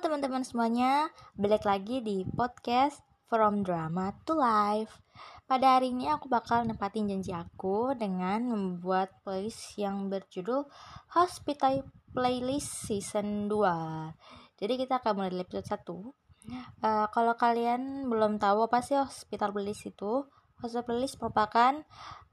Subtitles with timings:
[0.00, 4.96] teman-teman semuanya, balik lagi di podcast From Drama to Life.
[5.44, 10.64] Pada hari ini aku bakal nempatin janji aku dengan membuat playlist yang berjudul
[11.12, 11.84] Hospital
[12.16, 14.56] Playlist Season 2.
[14.56, 15.92] Jadi kita akan mulai dari episode 1.
[15.92, 20.24] Uh, kalau kalian belum tahu apa sih Hospital Playlist itu,
[20.60, 21.72] Hospital Playlist merupakan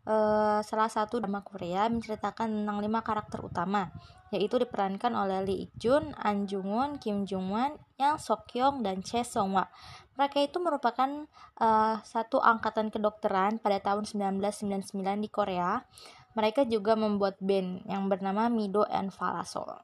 [0.08, 3.92] uh, salah satu drama Korea menceritakan tentang lima karakter utama
[4.28, 8.84] yaitu diperankan oleh Lee Ik Jun, An Jung Won, Kim Jung Wan, Yang Sok Kyung,
[8.84, 9.64] dan Che Song Wa.
[10.20, 11.08] Mereka itu merupakan
[11.64, 15.80] uh, satu angkatan kedokteran pada tahun 1999 di Korea.
[16.36, 19.80] Mereka juga membuat band yang bernama Mido and Falasol.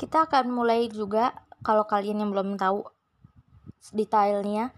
[0.00, 1.30] Kita akan mulai juga
[1.62, 2.82] kalau kalian yang belum tahu
[3.94, 4.72] detailnya.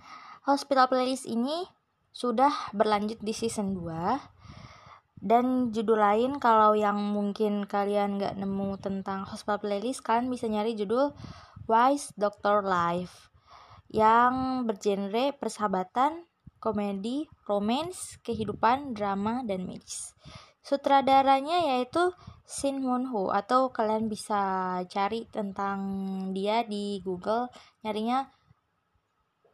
[0.45, 1.65] Hospital Playlist ini
[2.13, 9.25] sudah berlanjut di season 2 dan judul lain kalau yang mungkin kalian nggak nemu tentang
[9.25, 11.17] hospital playlist kalian bisa nyari judul
[11.65, 13.33] Wise Doctor Life
[13.89, 16.29] yang bergenre persahabatan,
[16.61, 20.13] komedi, romance, kehidupan, drama, dan medis.
[20.61, 22.13] Sutradaranya yaitu
[22.45, 25.81] Shin Moon Ho atau kalian bisa cari tentang
[26.37, 27.49] dia di Google
[27.81, 28.29] nyarinya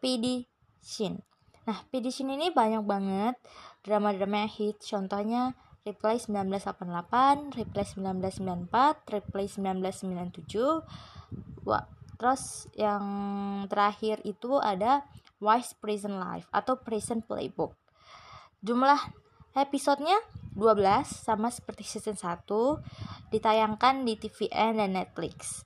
[0.03, 0.50] PD
[0.81, 1.21] Shin.
[1.69, 3.37] Nah, Pedition ini banyak banget
[3.85, 4.83] drama-drama yang hit.
[4.83, 10.85] Contohnya Reply 1988, Reply 1994, Reply 1997.
[11.65, 11.89] Wah,
[12.21, 13.05] terus yang
[13.69, 15.09] terakhir itu ada
[15.41, 17.73] Wise Prison Life atau Prison Playbook.
[18.61, 19.01] Jumlah
[19.57, 20.21] episodenya
[20.53, 22.45] 12 sama seperti season 1
[23.33, 25.65] ditayangkan di TVN dan Netflix.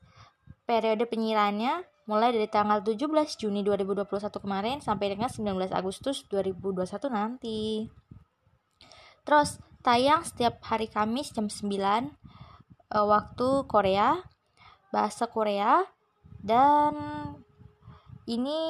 [0.63, 3.09] Periode penyiarannya mulai dari tanggal 17
[3.41, 7.89] Juni 2021 kemarin sampai dengan 19 Agustus 2021 nanti.
[9.25, 12.05] Terus tayang setiap hari Kamis jam 9 uh,
[12.93, 14.21] eh, waktu Korea,
[14.93, 15.81] bahasa Korea
[16.45, 16.93] dan
[18.29, 18.61] ini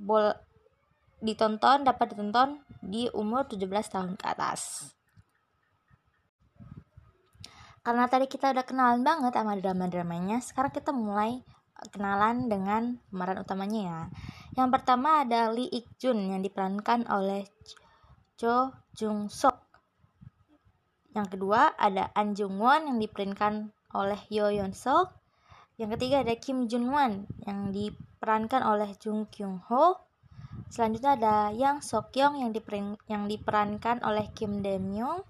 [0.00, 0.32] bol
[1.20, 4.92] ditonton dapat ditonton di umur 17 tahun ke atas.
[7.84, 11.44] Karena tadi kita udah kenalan banget sama drama-dramanya, sekarang kita mulai
[11.90, 14.00] kenalan dengan pemeran utamanya ya.
[14.54, 17.46] Yang pertama ada Lee Ik Jun yang diperankan oleh
[18.38, 19.58] Cho Jung Sok.
[21.14, 25.14] Yang kedua ada An Jung Won yang diperankan oleh Yo Yeon Sok.
[25.74, 29.98] Yang ketiga ada Kim Jun Wan yang diperankan oleh Jung Kyung Ho.
[30.70, 35.26] Selanjutnya ada Yang Sok Kyung yang, diperan, yang diperankan oleh Kim Dae Myung.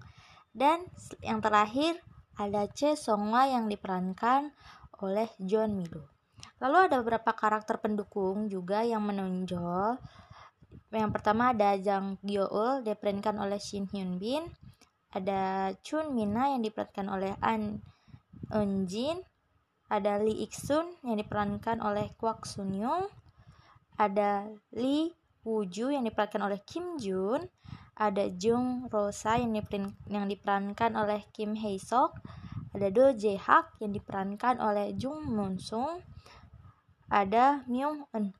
[0.53, 0.85] Dan
[1.25, 1.97] yang terakhir
[2.37, 4.53] ada Che Song Wa yang diperankan
[5.01, 6.14] oleh John Mido.
[6.65, 10.01] Lalu ada beberapa karakter pendukung juga yang menonjol.
[10.89, 14.49] Yang pertama ada Jang Gyeol diperankan oleh Shin Hyun Bin.
[15.13, 17.85] Ada Chun Mina yang diperankan oleh An
[18.49, 19.21] Eun Jin.
[19.93, 23.13] Ada Lee Ik Sun yang diperankan oleh Kwak Sun Young.
[24.01, 25.13] Ada Lee
[25.45, 27.45] Woo Ju yang diperankan oleh Kim Jun.
[27.93, 32.17] Ada Jung Rosa yang, diperan, yang diperankan oleh Kim Hae Sok.
[32.73, 36.01] Ada Do Jae Hak yang diperankan oleh Jung Moon Sung
[37.09, 38.33] ada Myung Eun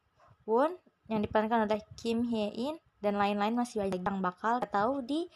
[0.45, 0.71] Won
[1.09, 5.29] yang diperankan oleh Kim Hye In dan lain-lain masih banyak yang bakal tahu di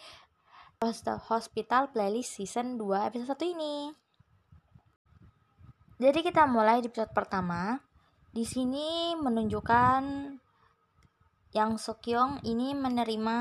[1.29, 3.75] Hospital Playlist Season 2 episode 1 ini.
[6.00, 7.75] Jadi kita mulai di episode pertama.
[8.31, 10.01] Di sini menunjukkan
[11.51, 13.38] yang Sokyong ini menerima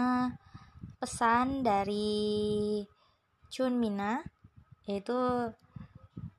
[0.98, 2.82] pesan dari
[3.52, 4.24] Chun Mina
[4.88, 5.14] yaitu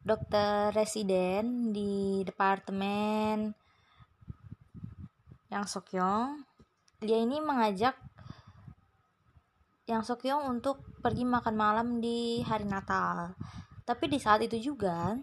[0.09, 3.53] dokter residen di departemen
[5.53, 6.41] yang Sokyong.
[6.97, 7.93] Dia ini mengajak
[9.85, 13.37] yang Sokyong untuk pergi makan malam di hari Natal.
[13.85, 15.13] Tapi di saat itu juga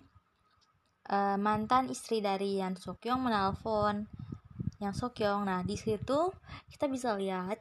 [1.11, 4.07] uh, mantan istri dari Yang Sokyong menelpon
[4.79, 5.47] Yang Sokyong.
[5.47, 6.31] Nah di situ
[6.71, 7.59] kita bisa lihat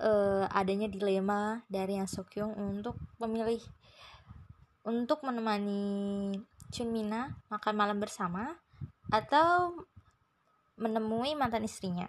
[0.00, 3.60] uh, adanya dilema dari Yang Sokyong untuk memilih
[4.88, 6.32] untuk menemani
[6.72, 8.56] Chun Mina makan malam bersama
[9.12, 9.76] atau
[10.80, 12.08] menemui mantan istrinya.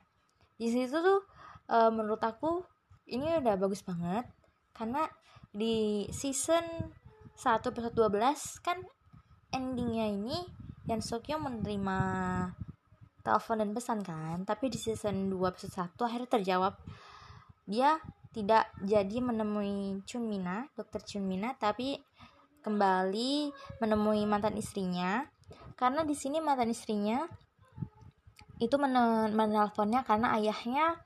[0.56, 1.20] Di situ tuh
[1.68, 2.64] e, menurut aku
[3.12, 4.24] ini udah bagus banget
[4.72, 5.04] karena
[5.52, 6.64] di season
[7.36, 8.80] 1 episode 12 kan
[9.52, 10.38] endingnya ini
[10.88, 11.98] Yan Sokyo menerima
[13.26, 16.74] telepon dan pesan kan tapi di season 2 episode 1 akhirnya terjawab
[17.66, 18.00] dia
[18.30, 21.98] tidak jadi menemui Chun Mina, dokter Chun Mina tapi
[22.70, 23.50] kembali
[23.82, 25.26] menemui mantan istrinya
[25.74, 27.26] karena di sini mantan istrinya
[28.62, 31.00] itu menelponnya karena ayahnya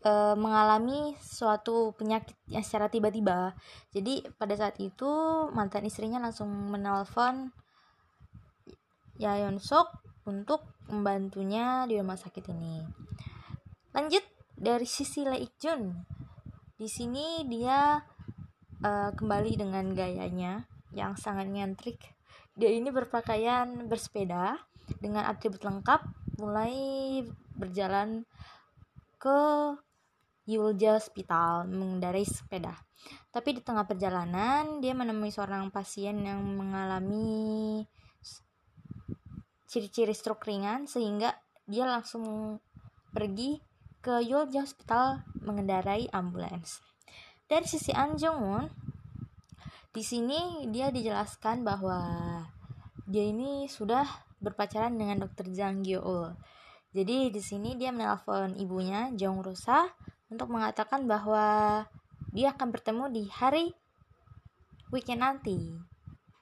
[0.00, 3.52] e, mengalami suatu penyakit yang secara tiba-tiba.
[3.92, 5.06] Jadi pada saat itu
[5.52, 7.52] mantan istrinya langsung menelpon
[9.20, 9.92] Yayon Sok
[10.24, 12.80] untuk membantunya di rumah sakit ini.
[13.92, 14.24] Lanjut
[14.56, 15.92] dari sisi Lee Ik Jun.
[16.76, 18.00] Di sini dia
[18.82, 22.00] uh, kembali dengan gayanya yang sangat nyentrik.
[22.56, 24.56] Dia ini berpakaian bersepeda
[25.00, 26.00] dengan atribut lengkap,
[26.40, 26.74] mulai
[27.56, 28.24] berjalan
[29.20, 29.38] ke
[30.46, 32.72] Yulja Hospital mengendarai sepeda.
[33.34, 37.84] Tapi di tengah perjalanan, dia menemui seorang pasien yang mengalami
[39.66, 41.34] ciri-ciri stroke ringan sehingga
[41.66, 42.56] dia langsung
[43.10, 43.58] pergi
[44.00, 46.78] ke Yulja Hospital mengendarai ambulans.
[47.46, 48.66] Dari sisi An Jong Won,
[49.94, 52.02] di sini dia dijelaskan bahwa
[53.06, 54.02] dia ini sudah
[54.42, 56.34] berpacaran dengan dokter Jang Gyeol.
[56.90, 59.86] Jadi di sini dia menelpon ibunya Jong Rosa
[60.26, 61.86] untuk mengatakan bahwa
[62.34, 63.70] dia akan bertemu di hari
[64.90, 65.70] weekend nanti.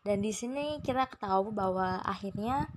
[0.01, 2.73] Dan di sini kita tahu bahwa akhirnya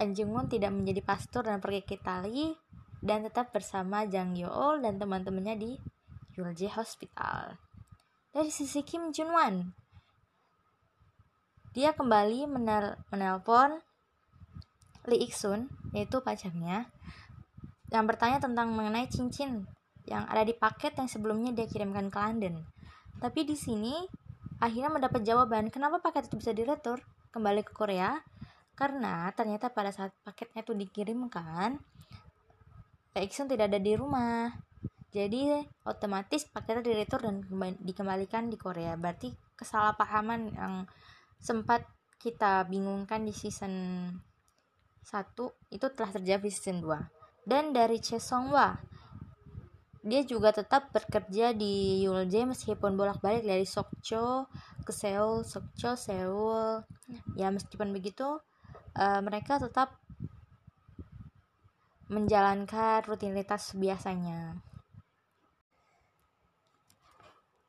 [0.00, 2.56] Anjungun tidak menjadi pastor dan pergi ke Itali
[3.04, 5.72] dan tetap bersama Jang Yeol dan teman-temannya di
[6.34, 7.54] Yulje Hospital.
[8.34, 9.70] Dari sisi Kim Junwan,
[11.70, 13.78] dia kembali menel menelpon
[15.06, 16.90] Lee Ik Sun, yaitu pacarnya,
[17.94, 19.70] yang bertanya tentang mengenai cincin
[20.04, 22.66] yang ada di paket yang sebelumnya dia kirimkan ke London.
[23.22, 23.94] Tapi di sini
[24.58, 26.98] akhirnya mendapat jawaban kenapa paket itu bisa diretur
[27.30, 28.18] kembali ke Korea
[28.74, 31.78] karena ternyata pada saat paketnya itu dikirimkan
[33.14, 34.50] Exxon tidak ada di rumah
[35.14, 37.46] jadi otomatis paketnya diretur dan
[37.78, 40.74] dikembalikan di Korea berarti kesalahpahaman yang
[41.38, 41.86] sempat
[42.18, 43.72] kita bingungkan di season
[45.06, 45.14] 1
[45.70, 48.74] itu telah terjadi di season 2 dan dari Che Songwa
[50.04, 54.52] dia juga tetap bekerja di Yulje meskipun bolak-balik dari Sokcho
[54.84, 56.84] ke Seoul, Sokcho, Seoul.
[57.40, 58.36] Ya meskipun begitu,
[59.00, 59.96] uh, mereka tetap
[62.12, 64.60] menjalankan rutinitas biasanya.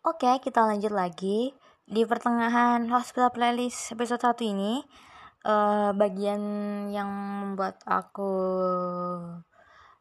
[0.06, 1.50] Oke, kita lanjut lagi.
[1.90, 4.86] Di pertengahan Hospital Playlist episode 1 ini,
[5.50, 6.38] uh, bagian
[6.94, 8.30] yang membuat aku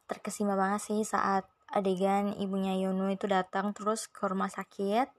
[0.05, 5.09] terkesima banget sih saat adegan ibunya Yonu itu datang terus ke rumah sakit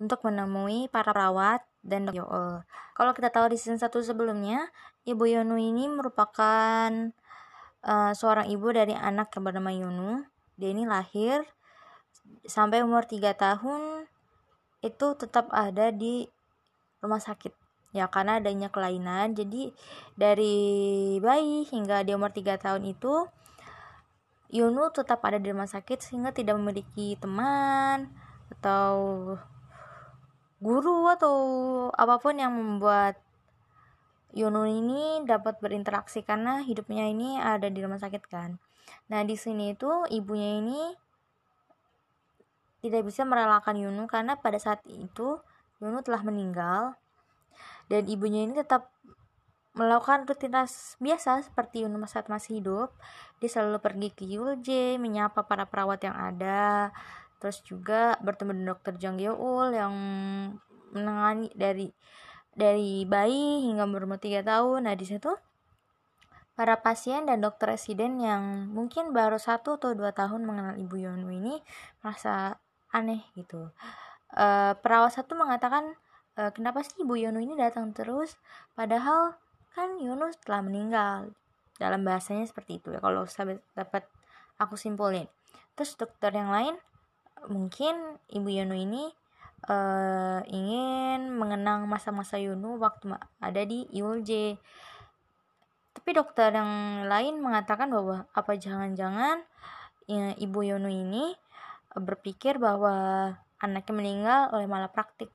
[0.00, 2.64] untuk menemui para perawat dan Yool.
[2.96, 4.72] Kalau kita tahu di season 1 sebelumnya,
[5.04, 6.88] Ibu Yonu ini merupakan
[7.84, 10.24] uh, seorang ibu dari anak yang bernama Yonu.
[10.56, 11.44] Dia ini lahir
[12.48, 14.08] sampai umur 3 tahun
[14.82, 16.26] itu tetap ada di
[17.00, 17.54] rumah sakit.
[17.94, 19.32] Ya karena adanya kelainan.
[19.38, 19.72] Jadi
[20.18, 20.56] dari
[21.22, 23.30] bayi hingga dia umur 3 tahun itu
[24.52, 28.12] Yonu tetap ada di rumah sakit sehingga tidak memiliki teman
[28.52, 28.92] atau
[30.60, 31.36] guru atau
[31.96, 33.16] apa pun yang membuat
[34.32, 38.56] Yono ini dapat berinteraksi karena hidupnya ini ada di rumah sakit kan.
[39.12, 40.80] Nah di sini itu ibunya ini
[42.82, 45.38] tidak bisa merelakan Yunu karena pada saat itu
[45.78, 46.98] Yunu telah meninggal
[47.86, 48.90] dan ibunya ini tetap
[49.72, 52.92] melakukan rutinitas biasa seperti Yunu saat masih hidup.
[53.40, 56.92] Dia selalu pergi ke Yulje, menyapa para perawat yang ada,
[57.40, 59.94] terus juga bertemu dengan dokter Jang Yeol yang
[60.92, 61.88] menangani dari
[62.52, 64.84] dari bayi hingga berumur 3 tahun.
[64.84, 65.32] Nah, di situ
[66.52, 71.32] para pasien dan dokter residen yang mungkin baru satu atau dua tahun mengenal Ibu Yonu
[71.32, 71.64] ini
[72.04, 72.60] merasa
[72.92, 73.72] aneh gitu.
[74.32, 75.96] E, perawat satu mengatakan
[76.36, 78.36] e, kenapa sih Ibu Yonu ini datang terus
[78.76, 79.36] padahal
[79.72, 81.32] kan Yonu telah meninggal.
[81.80, 84.06] Dalam bahasanya seperti itu ya kalau saya dapat
[84.60, 85.26] aku simpulin.
[85.74, 86.76] Terus dokter yang lain
[87.48, 89.10] mungkin Ibu Yonu ini
[89.66, 94.58] uh, ingin mengenang masa-masa Yunu waktu ada di IULJ.
[95.92, 99.44] Tapi dokter yang lain mengatakan bahwa apa jangan-jangan
[100.08, 101.36] ya, ibu Yunu ini
[101.96, 105.30] berpikir bahwa anaknya meninggal oleh malapraktik.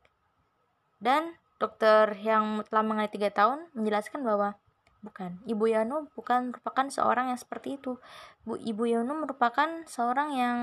[0.97, 4.57] Dan dokter yang telah mengalami tiga tahun menjelaskan bahwa
[5.05, 8.01] bukan ibu Yunu bukan merupakan seorang yang seperti itu.
[8.45, 10.57] Bu ibu Yunu merupakan seorang yang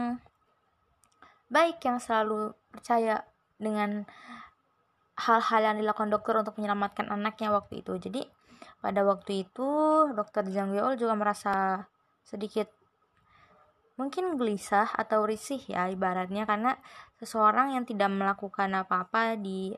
[1.51, 3.23] baik yang selalu percaya
[3.59, 4.07] dengan
[5.15, 7.95] hal-hal yang dilakukan dokter untuk menyelamatkan anaknya waktu itu.
[8.03, 8.27] Jadi
[8.83, 9.69] pada waktu itu
[10.13, 11.87] dokter Jang Yeol juga merasa
[12.27, 12.67] sedikit
[13.95, 16.75] mungkin gelisah atau risih ya ibaratnya karena
[17.23, 19.71] seseorang yang tidak melakukan apa-apa di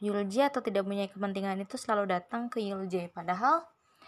[0.00, 3.64] Yulje atau tidak punya kepentingan itu selalu datang ke Yulje padahal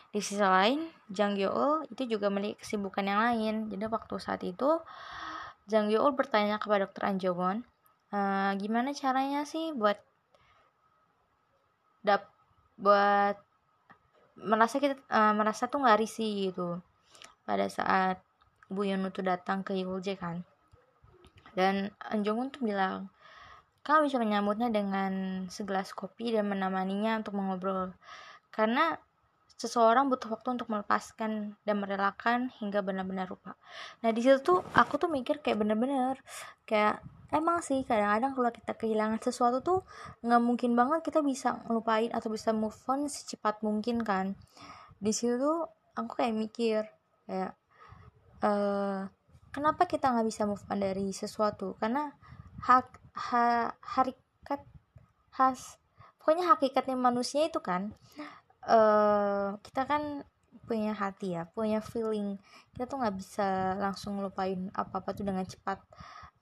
[0.09, 3.55] di sisi lain Jang Yeol itu juga memiliki kesibukan yang lain.
[3.69, 4.81] Jadi waktu saat itu
[5.69, 7.61] Jang Yeol bertanya kepada dokter An Won
[8.13, 10.01] uh, gimana caranya sih buat
[12.01, 12.25] dap
[12.81, 13.37] buat
[14.39, 16.81] merasa kita uh, merasa tuh nggak risih gitu?
[17.45, 18.25] Pada saat
[18.69, 20.45] Bu Yunu tuh datang ke Yulje kan
[21.57, 23.11] dan Anjongun tuh bilang
[23.83, 27.97] kamu bisa menyambutnya dengan segelas kopi dan menemaninya untuk mengobrol
[28.53, 29.01] karena
[29.59, 33.59] seseorang butuh waktu untuk melepaskan dan merelakan hingga benar-benar lupa.
[34.07, 36.15] Nah di situ tuh aku tuh mikir kayak bener-bener
[36.63, 37.03] kayak
[37.35, 39.81] emang sih kadang-kadang kalau kita kehilangan sesuatu tuh
[40.23, 44.39] nggak mungkin banget kita bisa ngelupain atau bisa move on secepat mungkin kan.
[45.03, 45.67] Di situ tuh
[45.99, 46.87] aku kayak mikir
[47.27, 47.59] kayak
[48.45, 49.07] uh,
[49.53, 51.75] kenapa kita nggak bisa move on dari sesuatu?
[51.79, 52.11] Karena
[52.59, 54.63] hak ha, harikat
[55.31, 55.79] khas
[56.19, 57.95] pokoknya hakikatnya manusia itu kan
[58.69, 60.27] uh, kita kan
[60.69, 62.37] punya hati ya punya feeling.
[62.77, 65.81] Kita tuh nggak bisa langsung ngelupain apa apa tuh dengan cepat.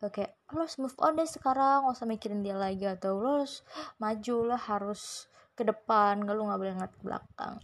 [0.02, 3.40] Uh, kayak lo harus move on deh sekarang gak usah mikirin dia lagi atau lo
[3.40, 3.62] harus
[4.02, 7.54] maju lo harus ke depan gak lo nggak boleh ngeliat ke belakang.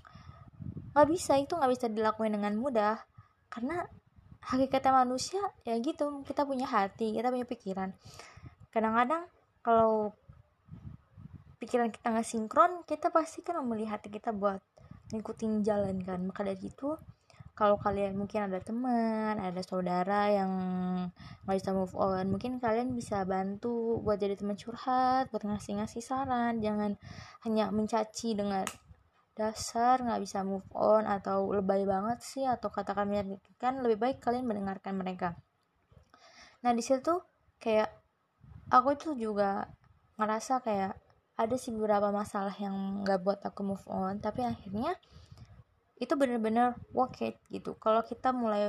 [0.95, 3.03] Nggak bisa itu nggak bisa dilakuin dengan mudah.
[3.51, 3.83] Karena
[4.43, 6.27] hakikatnya manusia ya gitu.
[6.27, 7.95] Kita punya hati kita punya pikiran.
[8.75, 9.27] Kadang-kadang
[9.63, 10.13] kalau
[11.63, 14.59] pikiran kita nggak sinkron kita pasti kan memilih hati kita buat
[15.15, 16.21] ngikutin jalan kan.
[16.27, 16.99] Maka dari itu
[17.53, 20.53] kalau kalian mungkin ada teman ada saudara yang
[21.45, 26.03] nggak bisa move on mungkin kalian bisa bantu buat jadi teman curhat buat ngasih ngasih
[26.03, 26.59] saran.
[26.59, 26.99] Jangan
[27.47, 28.67] hanya mencaci dengan
[29.33, 34.45] dasar nggak bisa move on atau lebay banget sih atau katakan menyakitkan lebih baik kalian
[34.45, 35.41] mendengarkan mereka.
[36.61, 37.17] Nah di situ
[37.57, 37.89] kayak
[38.69, 39.67] aku tuh juga
[40.21, 40.93] ngerasa kayak
[41.41, 44.95] ada sih beberapa masalah yang nggak buat aku move on tapi akhirnya
[45.97, 47.73] itu bener-bener worth it gitu.
[47.81, 48.69] Kalau kita mulai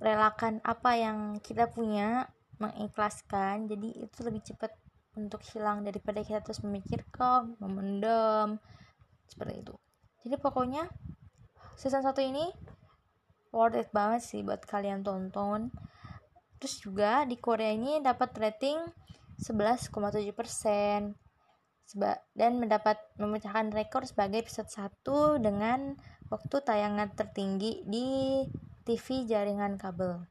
[0.00, 4.72] relakan apa yang kita punya mengikhlaskan jadi itu lebih cepat
[5.18, 8.62] untuk hilang daripada kita terus memikirkan memendam
[9.40, 9.72] seperti itu
[10.28, 10.84] jadi pokoknya
[11.80, 12.44] season satu ini
[13.56, 15.72] worth it banget sih buat kalian tonton
[16.60, 18.76] terus juga di Korea ini dapat rating
[19.40, 21.16] 11,7%
[22.36, 25.96] dan mendapat memecahkan rekor sebagai episode 1 dengan
[26.30, 28.06] waktu tayangan tertinggi di
[28.86, 30.22] TV jaringan kabel.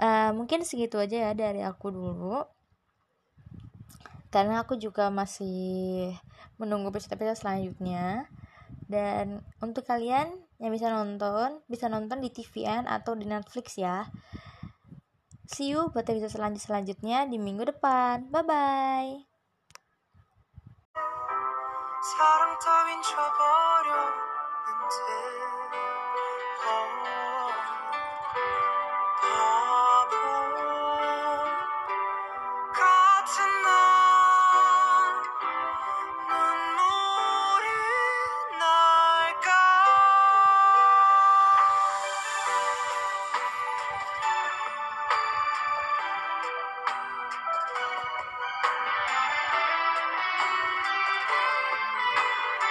[0.00, 2.44] Uh, mungkin segitu aja ya dari aku dulu
[4.29, 6.11] Karena aku juga masih
[6.59, 8.27] menunggu episode-episode selanjutnya.
[8.85, 10.29] Dan untuk kalian
[10.61, 14.09] yang bisa nonton, bisa nonton di TVN atau di Netflix ya.
[15.45, 18.29] See you buat episode selanjut selanjutnya di minggu depan.
[18.33, 19.35] Bye bye.
[22.05, 23.01] 사랑 따윈